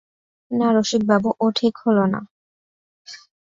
না 0.51 0.67
রসিকবাবু, 0.75 1.29
ও 1.39 1.45
ঠিক 1.55 1.73
হল 1.83 1.97
না। 2.13 2.19